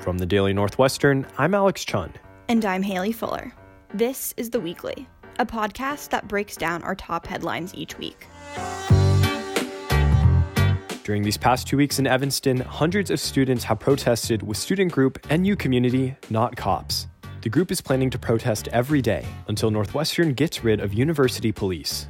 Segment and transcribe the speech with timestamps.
[0.00, 2.12] From the Daily Northwestern, I'm Alex Chun.
[2.48, 3.52] And I'm Haley Fuller.
[3.92, 8.26] This is The Weekly, a podcast that breaks down our top headlines each week.
[11.02, 15.18] During these past two weeks in Evanston, hundreds of students have protested with student group
[15.30, 17.08] NU Community, Not Cops.
[17.40, 22.06] The group is planning to protest every day until Northwestern gets rid of university police.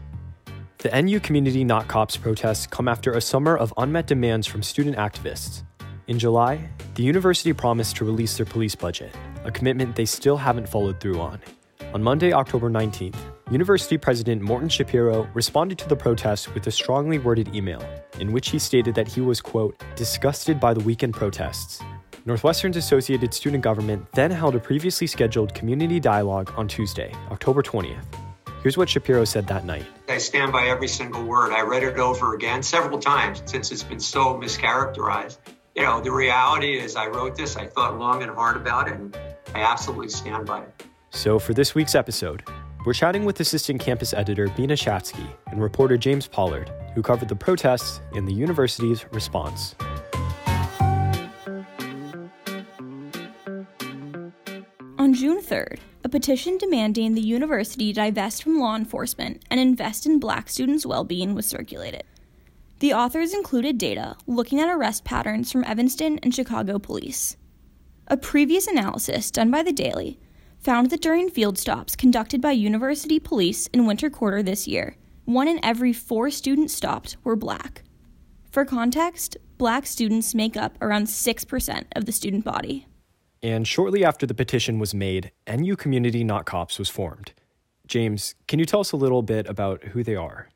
[0.79, 4.97] The NU Community Not Cops protests come after a summer of unmet demands from student
[4.97, 5.63] activists.
[6.09, 9.15] In July, the university promised to release their police budget,
[9.45, 11.39] a commitment they still haven't followed through on.
[11.93, 13.19] On Monday, October 19th,
[13.51, 17.85] University President Morton Schapiro responded to the protest with a strongly worded email
[18.21, 21.83] in which he stated that he was, quote, disgusted by the weekend protests.
[22.25, 28.07] Northwestern's Associated Student Government then held a previously scheduled community dialogue on Tuesday, October 20th.
[28.63, 29.85] Here's what Schapiro said that night.
[30.09, 31.53] I stand by every single word.
[31.53, 35.37] I read it over again several times since it's been so mischaracterized
[35.79, 38.95] you know, the reality is I wrote this, I thought long and hard about it,
[38.95, 39.17] and
[39.55, 40.85] I absolutely stand by it.
[41.11, 42.43] So, for this week's episode,
[42.85, 47.37] we're chatting with assistant campus editor Bina Shatsky and reporter James Pollard, who covered the
[47.37, 49.77] protests and the university's response.
[54.99, 60.19] On June 3rd, a petition demanding the university divest from law enforcement and invest in
[60.19, 62.03] black students' well being was circulated.
[62.81, 67.37] The authors included data looking at arrest patterns from Evanston and Chicago police.
[68.07, 70.21] A previous analysis done by the Daily
[70.59, 75.49] found that during field stops conducted by university police in winter quarter this year, one
[75.49, 77.83] in every four students stopped were black.
[78.51, 82.87] For context, black students make up around 6% of the student body.
[83.43, 87.33] And shortly after the petition was made, NU Community Not Cops was formed.
[87.89, 90.49] James, can you tell us a little bit about who they are?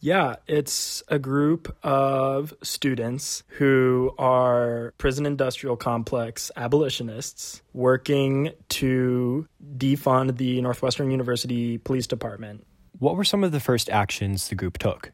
[0.00, 10.36] Yeah, it's a group of students who are prison industrial complex abolitionists working to defund
[10.36, 12.64] the Northwestern University Police Department.
[12.98, 15.12] What were some of the first actions the group took?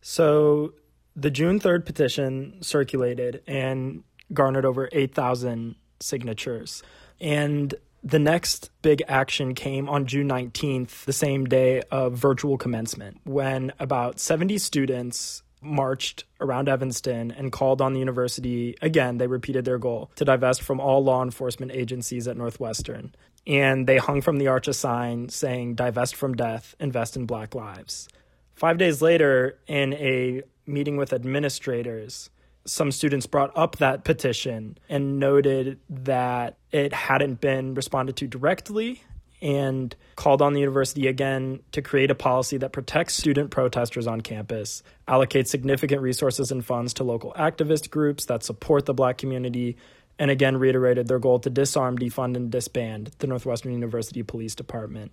[0.00, 0.74] So,
[1.16, 6.82] the June 3rd petition circulated and garnered over 8,000 signatures.
[7.20, 13.20] And the next big action came on June 19th, the same day of virtual commencement,
[13.24, 19.18] when about 70 students marched around Evanston and called on the university again.
[19.18, 23.14] They repeated their goal to divest from all law enforcement agencies at Northwestern.
[23.46, 27.54] And they hung from the arch a sign saying, Divest from death, invest in black
[27.54, 28.08] lives.
[28.54, 32.30] Five days later, in a meeting with administrators,
[32.70, 39.02] some students brought up that petition and noted that it hadn't been responded to directly
[39.42, 44.20] and called on the university again to create a policy that protects student protesters on
[44.20, 49.76] campus, allocates significant resources and funds to local activist groups that support the black community,
[50.16, 55.10] and again reiterated their goal to disarm, defund, and disband the Northwestern University Police Department.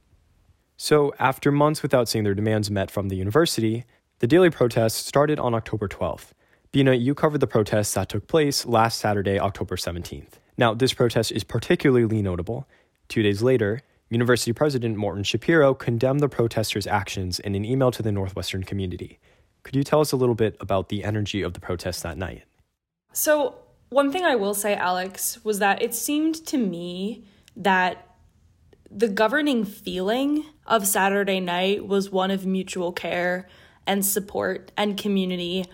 [0.75, 3.83] So, after months without seeing their demands met from the university,
[4.19, 6.33] the daily protests started on October 12th.
[6.71, 10.33] Bina, you covered the protests that took place last Saturday, October 17th.
[10.57, 12.67] Now, this protest is particularly notable.
[13.07, 18.03] Two days later, University President Morton Schapiro condemned the protesters' actions in an email to
[18.03, 19.17] the Northwestern community.
[19.63, 22.43] Could you tell us a little bit about the energy of the protests that night?
[23.13, 23.55] So,
[23.89, 27.23] one thing I will say, Alex, was that it seemed to me
[27.55, 28.15] that
[28.91, 33.47] the governing feeling of Saturday night was one of mutual care
[33.85, 35.65] and support and community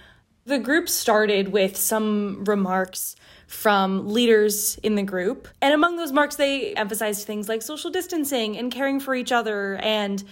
[0.46, 3.16] the group started with some remarks
[3.48, 5.48] from leaders in the group.
[5.62, 9.76] And among those marks, they emphasized things like social distancing and caring for each other.
[9.76, 10.24] And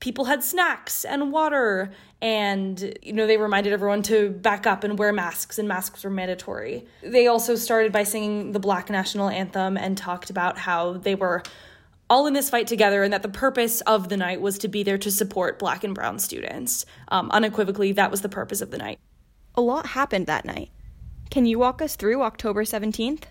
[0.00, 1.92] people had snacks and water.
[2.20, 6.10] And you know they reminded everyone to back up and wear masks and masks were
[6.10, 6.86] mandatory.
[7.02, 11.42] They also started by singing the black national anthem and talked about how they were
[12.10, 14.82] all in this fight together and that the purpose of the night was to be
[14.82, 16.86] there to support black and brown students.
[17.08, 18.98] Um, unequivocally that was the purpose of the night
[19.54, 20.70] a lot happened that night.
[21.30, 23.24] Can you walk us through October 17th?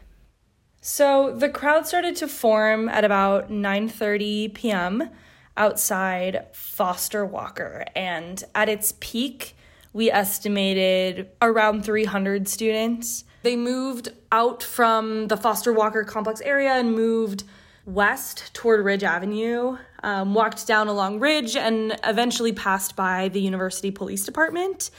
[0.82, 5.10] So the crowd started to form at about 9:30 p.m.
[5.56, 9.56] outside Foster Walker and at its peak
[9.94, 13.24] we estimated around 300 students.
[13.44, 17.44] They moved out from the Foster Walker complex area and moved
[17.86, 23.92] west toward Ridge Avenue, um, walked down along Ridge, and eventually passed by the University
[23.92, 24.90] Police Department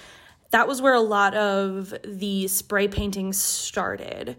[0.55, 4.37] that was where a lot of the spray painting started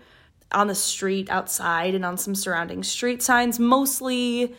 [0.53, 4.55] on the street outside and on some surrounding street signs, mostly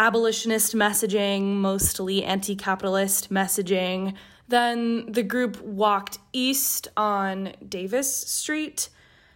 [0.00, 4.14] abolitionist messaging, mostly anti capitalist messaging.
[4.48, 8.88] Then the group walked east on Davis Street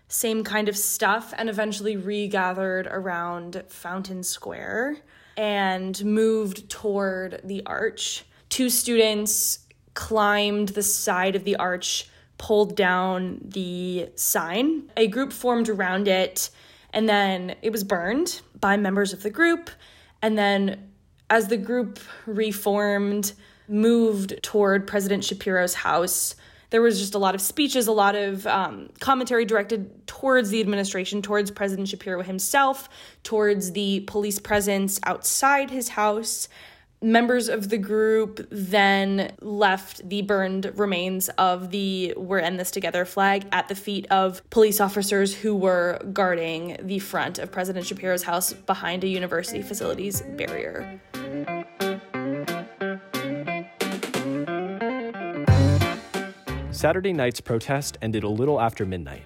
[0.08, 4.96] same kind of stuff and eventually regathered around Fountain Square
[5.36, 8.24] and moved toward the arch.
[8.48, 9.65] Two students
[9.96, 12.08] climbed the side of the arch,
[12.38, 14.88] pulled down the sign.
[14.96, 16.50] A group formed around it,
[16.92, 19.70] and then it was burned by members of the group.
[20.22, 20.90] And then,
[21.28, 23.32] as the group reformed,
[23.66, 26.36] moved toward President Schapiro's house,
[26.70, 30.60] there was just a lot of speeches, a lot of um, commentary directed towards the
[30.60, 32.88] administration, towards President Schapiro himself,
[33.22, 36.48] towards the police presence outside his house.
[37.02, 43.04] Members of the group then left the burned remains of the We're in This Together
[43.04, 48.22] flag at the feet of police officers who were guarding the front of President Schapiro's
[48.22, 50.98] house behind a university facilities barrier.
[56.70, 59.22] Saturday night's protest ended a little after midnight.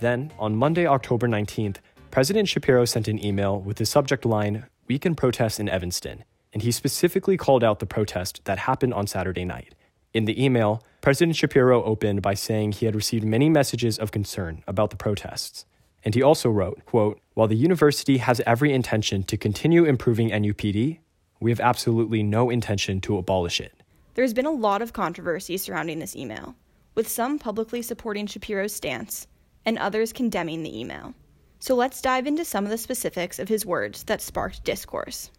[0.00, 1.76] Then, on Monday, October 19th,
[2.10, 6.62] President Schapiro sent an email with the subject line, We can protest in Evanston, and
[6.62, 9.74] he specifically called out the protest that happened on Saturday night.
[10.12, 14.62] In the email, President Schapiro opened by saying he had received many messages of concern
[14.66, 15.64] about the protests.
[16.04, 20.98] And he also wrote, quote, While the university has every intention to continue improving NUPD,
[21.40, 23.72] we have absolutely no intention to abolish it.
[24.14, 26.54] There's been a lot of controversy surrounding this email
[26.94, 29.26] with some publicly supporting Schapiro's stance
[29.64, 31.14] and others condemning the email.
[31.60, 35.30] So let's dive into some of the specifics of his words that sparked discourse.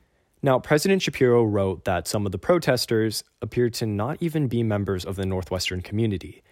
[0.46, 5.06] Now, President Schapiro wrote that some of the protesters appeared to not even be members
[5.06, 6.44] of the Northwestern community.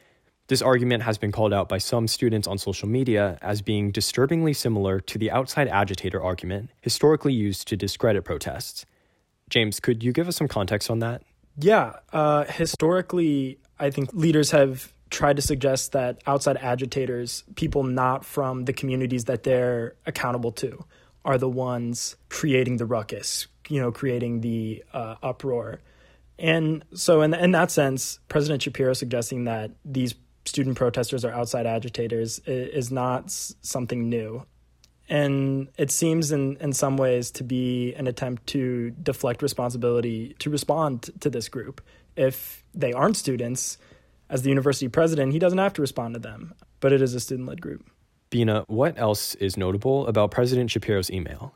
[0.48, 4.54] This argument has been called out by some students on social media as being disturbingly
[4.54, 8.86] similar to the outside agitator argument historically used to discredit protests.
[9.50, 11.24] James, could you give us some context on that?
[11.58, 18.24] Yeah, uh, historically, I think leaders have tried to suggest that outside agitators, people not
[18.24, 20.86] from the communities that they're accountable to,
[21.26, 25.80] are the ones creating the ruckus, you know, creating the uh, uproar.
[26.40, 30.16] And so, in, in that sense, President Schapiro suggesting that these
[30.46, 34.44] student protesters are outside agitators is not something new.
[35.08, 40.50] And it seems, in, in some ways, to be an attempt to deflect responsibility to
[40.50, 41.82] respond to this group
[42.16, 43.78] if they aren't students,
[44.30, 47.20] as the university president, he doesn't have to respond to them, but it is a
[47.20, 47.90] student led group.
[48.30, 51.54] Bina, what else is notable about President Schapiro's email?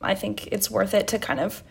[0.00, 1.62] I think it's worth it to kind of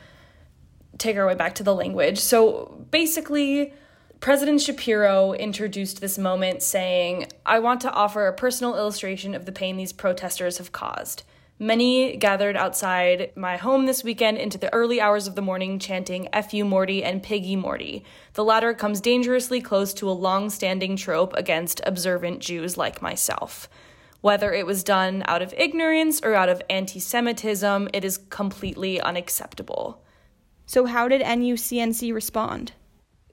[0.97, 2.19] take our way back to the language.
[2.19, 3.73] So basically,
[4.19, 9.51] President Schapiro introduced this moment saying, I want to offer a personal illustration of the
[9.51, 11.23] pain these protesters have caused.
[11.59, 16.29] Many gathered outside my home this weekend into the early hours of the morning chanting
[16.31, 16.65] F.U.
[16.65, 18.05] Morty and Piggy Morty.
[18.33, 23.67] The latter comes dangerously close to a long standing trope against observant Jews like myself.
[24.21, 28.99] Whether it was done out of ignorance or out of anti Semitism, it is completely
[28.99, 30.03] unacceptable.
[30.65, 32.73] So, how did NUCNC respond?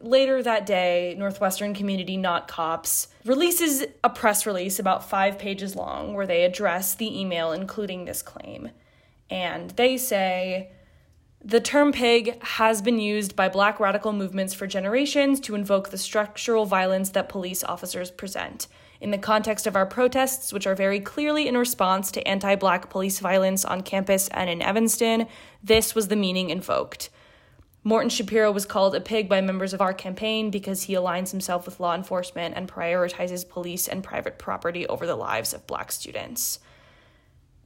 [0.00, 6.12] Later that day, Northwestern Community Not Cops releases a press release about five pages long
[6.12, 8.70] where they address the email, including this claim.
[9.30, 10.70] And they say
[11.42, 15.98] the term pig has been used by black radical movements for generations to invoke the
[15.98, 18.66] structural violence that police officers present.
[19.00, 22.90] In the context of our protests, which are very clearly in response to anti black
[22.90, 25.26] police violence on campus and in Evanston,
[25.62, 27.10] this was the meaning invoked.
[27.86, 31.66] Morton Schapiro was called a pig by members of our campaign because he aligns himself
[31.66, 36.60] with law enforcement and prioritizes police and private property over the lives of black students.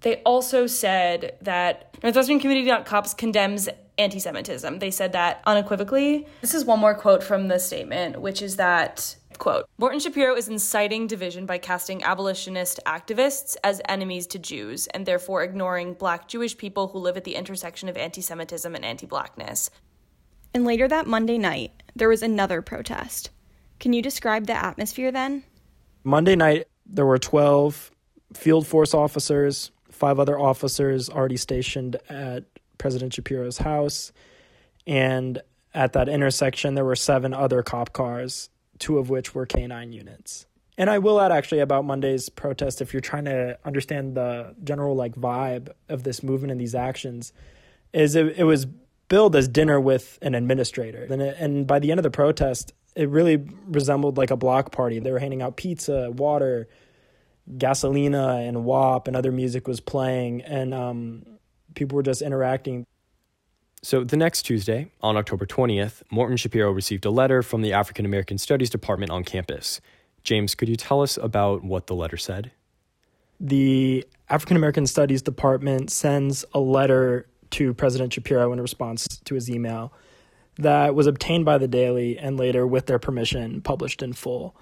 [0.01, 4.81] They also said that Northwestern Community Cops condemns anti Semitism.
[4.81, 6.27] They said that unequivocally.
[6.41, 10.49] This is one more quote from the statement, which is that quote Morton Schapiro is
[10.49, 16.57] inciting division by casting abolitionist activists as enemies to Jews and therefore ignoring black Jewish
[16.57, 19.71] people who live at the intersection of anti Semitism and anti blackness.
[20.55, 23.31] And later that Monday night, there was another protest.
[23.81, 25.45] Can you describe the atmosphere then?
[26.05, 27.91] Monday night, there were 12
[28.35, 32.45] field force officers, five other officers already stationed at
[32.79, 34.13] President Schapiro's house.
[34.87, 35.41] And
[35.75, 40.47] at that intersection, there were seven other cop cars, two of which were canine units.
[40.77, 44.95] And I will add actually about Monday's protest, if you're trying to understand the general
[44.95, 47.33] like vibe of this movement and these actions,
[47.93, 48.67] is it, it was
[49.09, 51.07] billed as dinner with an administrator.
[51.11, 54.71] And, it, and by the end of the protest, it really resembled like a block
[54.71, 55.01] party.
[55.01, 56.69] They were handing out pizza, water,
[57.57, 61.27] gasolina, and WAP, and other music was playing, and um,
[61.75, 62.85] people were just interacting.
[63.83, 68.05] So the next Tuesday, on October 20th, Morton Schapiro received a letter from the African
[68.05, 69.81] American Studies Department on campus.
[70.25, 72.51] James, could you tell us about what the letter said?
[73.41, 79.49] the African American Studies Department sends a letter to President Schapiro in response to his
[79.49, 79.93] email
[80.59, 84.57] that was obtained by the Daily and later, with their permission, published in full.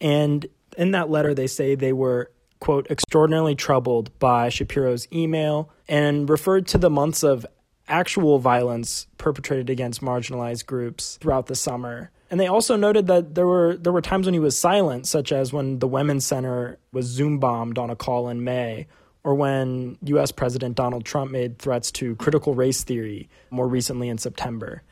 [0.00, 0.46] And
[0.76, 6.66] in that letter, they say they were, quote, extraordinarily troubled by Schapiro's email and referred
[6.68, 7.46] to the months of
[7.88, 12.10] actual violence perpetrated against marginalized groups throughout the summer.
[12.30, 15.30] And they also noted that there were there were times when he was silent, such
[15.30, 18.86] as when the Women's Center was Zoom bombed on a call in May,
[19.22, 24.18] or when US President Donald Trump made threats to critical race theory more recently in
[24.18, 24.82] September.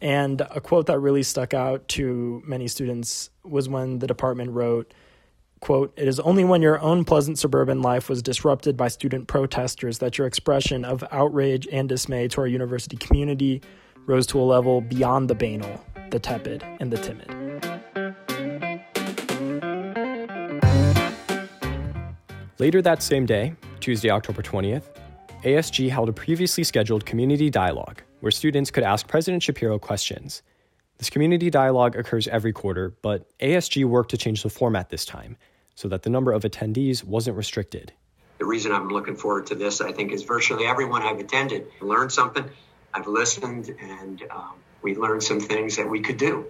[0.00, 4.94] And a quote that really stuck out to many students was when the department wrote,
[5.60, 9.98] quote, It is only when your own pleasant suburban life was disrupted by student protesters
[9.98, 13.60] that your expression of outrage and dismay to our university community
[14.06, 17.28] rose to a level beyond the banal, the tepid, and the timid.
[22.58, 24.84] Later that same day, Tuesday, October 20th,
[25.44, 30.42] ASG held a previously scheduled community dialogue where students could ask President Schapiro questions.
[30.98, 35.36] This community dialogue occurs every quarter, but ASG worked to change the format this time
[35.76, 37.92] so that the number of attendees wasn't restricted.
[38.38, 42.10] The reason I'm looking forward to this, I think, is virtually everyone I've attended learned
[42.10, 42.44] something.
[42.92, 46.46] I've listened, and um, we learned some things that we could do.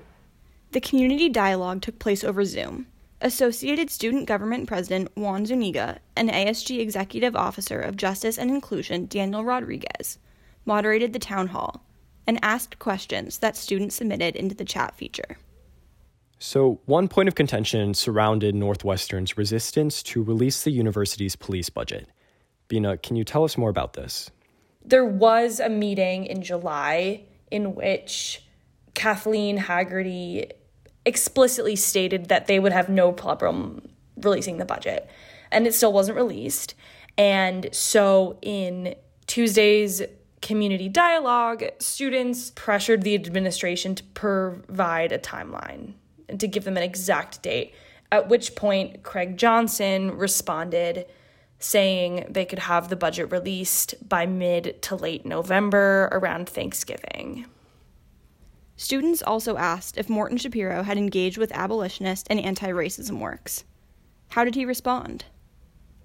[0.73, 2.87] The community dialogue took place over Zoom.
[3.21, 9.45] Associated Student Government President Juan Zuniga and ASG Executive Officer of Justice and Inclusion Daniel
[9.45, 10.19] Rodriguez
[10.65, 11.83] moderated the town hall
[12.29, 15.39] and asked questions that students submitted into the chat feature.
[16.39, 22.09] So, one point of contention surrounded Northwestern's resistance to release the university's police budget.
[22.69, 24.31] Bina, can you tell us more about this?
[24.85, 28.45] There was a meeting in July in which
[28.95, 30.53] Kathleen Hagerty
[31.05, 35.09] explicitly stated that they would have no problem releasing the budget,
[35.51, 36.75] and it still wasn't released.
[37.17, 38.95] And so, in
[39.27, 40.03] Tuesday's
[40.43, 45.95] community dialogue, students pressured the administration to provide a timeline
[46.29, 47.75] and to give them an exact date.
[48.11, 51.07] At which point, Craig Johnson responded
[51.59, 57.47] saying they could have the budget released by mid to late November around Thanksgiving.
[58.77, 63.65] Students also asked if Morton Schapiro had engaged with abolitionist and anti racism works.
[64.31, 65.25] How did he respond?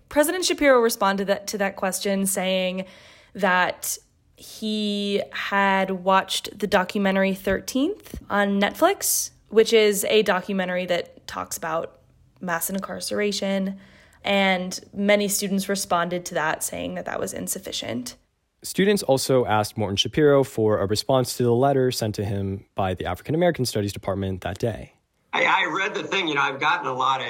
[0.10, 2.86] President Schapiro responded that, to that question saying
[3.34, 3.98] that
[4.36, 12.00] he had watched the documentary 13th on Netflix, which is a documentary that talks about
[12.42, 13.80] mass incarceration.
[14.24, 18.16] And many students responded to that saying that that was insufficient.
[18.64, 22.94] Students also asked Morton Schapiro for a response to the letter sent to him by
[22.94, 24.94] the African American Studies Department that day.
[25.34, 27.28] I, I, read the thing, you know, I've gotten a lot of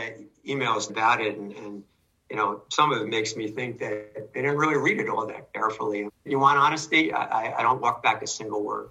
[0.48, 1.84] emails about it, and, and
[2.34, 5.28] you know, some of it makes me think that they didn't really read it all
[5.28, 6.10] that carefully.
[6.26, 7.14] You want honesty?
[7.14, 8.90] I, I don't walk back a single word.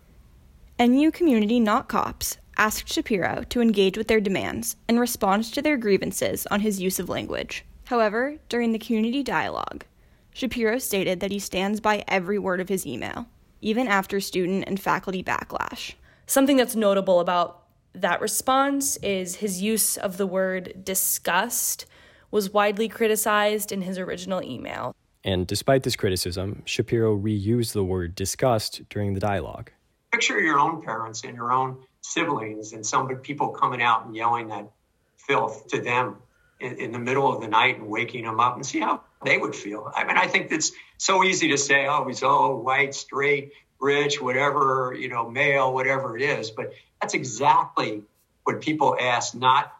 [0.78, 5.76] NU Community Not Cops asked Schapiro to engage with their demands and respond to their
[5.76, 7.64] grievances on his use of language.
[7.86, 9.86] However, during the community dialogue,
[10.32, 13.26] Schapiro stated that he stands by every word of his email,
[13.60, 15.94] even after student and faculty backlash.
[16.26, 21.86] Something that's notable about that response is his use of the word disgust
[22.32, 24.96] was widely criticized in his original email.
[25.22, 29.70] And despite this criticism, Schapiro reused the word disgust during the dialogue.
[30.10, 34.48] Picture your own parents and your own siblings and some people coming out and yelling
[34.48, 34.68] that
[35.16, 36.16] filth to them
[36.58, 39.38] in, in the middle of the night and waking them up and see how they
[39.38, 39.92] would feel.
[39.94, 44.20] I mean, I think it's so easy to say, oh, he's all white, straight, rich,
[44.20, 46.50] whatever, you know, male, whatever it is.
[46.50, 48.02] But that's exactly
[48.44, 49.72] what people ask, not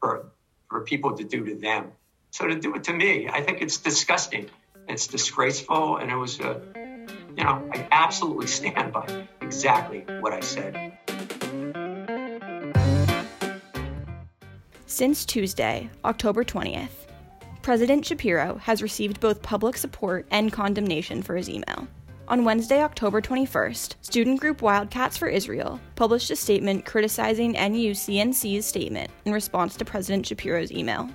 [0.00, 0.32] for,
[0.72, 1.92] for people to do to them.
[2.30, 4.48] So to do it to me, I think it's disgusting.
[4.88, 5.98] It's disgraceful.
[5.98, 6.60] And it was, a,
[7.36, 10.98] you know, I absolutely stand by exactly what I said.
[14.86, 16.88] Since Tuesday, October 20th,
[17.60, 21.86] President Schapiro has received both public support and condemnation for his email.
[22.32, 29.10] On Wednesday, October 21st, student group Wildcats for Israel published a statement criticizing NUCNC's statement
[29.26, 31.10] in response to President Schapiro's email.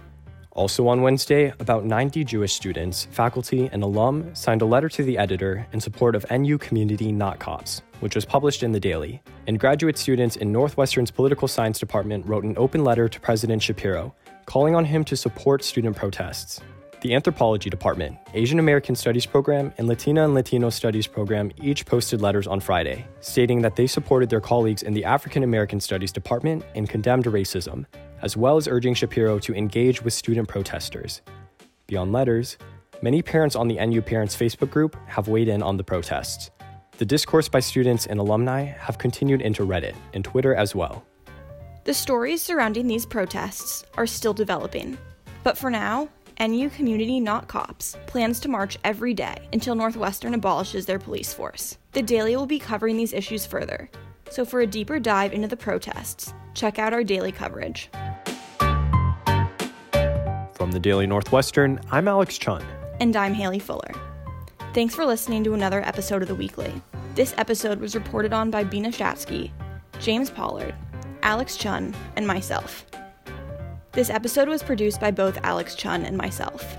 [0.51, 5.17] Also on Wednesday, about 90 Jewish students, faculty, and alum signed a letter to the
[5.17, 9.19] editor in support of NU Community Not Cops, which was published in the Daily.
[9.47, 14.13] And graduate students in Northwestern's Political Science Department wrote an open letter to President Schapiro,
[14.45, 16.61] calling on him to support student protests.
[17.01, 22.21] The Anthropology Department, Asian American Studies Program, and Latina and Latino Studies Program each posted
[22.21, 26.65] letters on Friday, stating that they supported their colleagues in the African American Studies Department
[26.73, 27.85] and condemned racism,
[28.23, 31.21] as well as urging Schapiro to engage with student protesters.
[31.85, 32.57] Beyond letters,
[33.03, 36.49] many parents on the NU Parents Facebook group have weighed in on the protests.
[36.97, 41.05] The discourse by students and alumni have continued into Reddit and Twitter as well.
[41.83, 44.97] The stories surrounding these protests are still developing,
[45.43, 50.85] but for now, NU Community Not Cops plans to march every day until Northwestern abolishes
[50.85, 51.79] their police force.
[51.93, 53.89] The Daily will be covering these issues further,
[54.29, 57.89] so for a deeper dive into the protests, check out our daily coverage.
[60.53, 62.63] From the Daily Northwestern, I'm Alex Chun.
[62.99, 63.91] And I'm Haley Fuller.
[64.75, 66.71] Thanks for listening to another episode of The Weekly.
[67.15, 69.49] This episode was reported on by Bina Shatsky,
[69.99, 70.75] James Pollard,
[71.23, 72.85] Alex Chun, and myself.
[73.97, 76.77] This episode was produced by both Alex Chun and myself.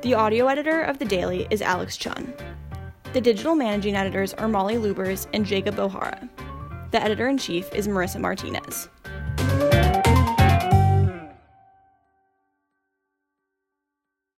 [0.00, 2.34] The audio editor of The Daily is Alex Chun.
[3.12, 6.28] The digital managing editors are Molly Lubers and Jacob O'Hara.
[6.90, 8.88] The editor in chief is Marissa Martinez.